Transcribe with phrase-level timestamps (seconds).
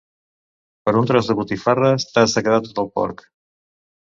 [0.87, 3.23] Per un tros de botifarra t'has de quedar tot el porc.